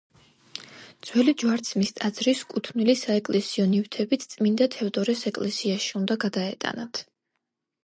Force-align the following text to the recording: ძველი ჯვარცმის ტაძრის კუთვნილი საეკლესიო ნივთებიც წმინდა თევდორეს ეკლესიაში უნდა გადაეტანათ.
ძველი 1.09 1.33
ჯვარცმის 1.43 1.91
ტაძრის 1.99 2.41
კუთვნილი 2.53 2.95
საეკლესიო 3.03 3.67
ნივთებიც 3.75 4.27
წმინდა 4.33 4.69
თევდორეს 4.79 5.23
ეკლესიაში 5.35 5.95
უნდა 6.03 6.21
გადაეტანათ. 6.27 7.07